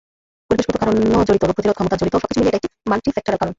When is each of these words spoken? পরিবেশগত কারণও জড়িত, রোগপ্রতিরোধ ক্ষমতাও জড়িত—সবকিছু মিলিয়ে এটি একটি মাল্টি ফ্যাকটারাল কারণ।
পরিবেশগত 0.47 0.75
কারণও 0.81 1.27
জড়িত, 1.27 1.43
রোগপ্রতিরোধ 1.43 1.75
ক্ষমতাও 1.77 1.99
জড়িত—সবকিছু 1.99 2.39
মিলিয়ে 2.39 2.53
এটি 2.57 2.67
একটি 2.69 2.89
মাল্টি 2.91 3.09
ফ্যাকটারাল 3.13 3.39
কারণ। 3.41 3.49